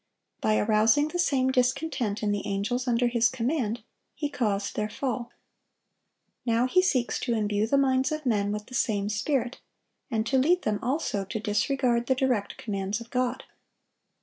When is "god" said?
13.11-13.43